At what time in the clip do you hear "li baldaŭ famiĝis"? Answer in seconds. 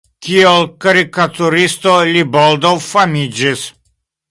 2.15-3.71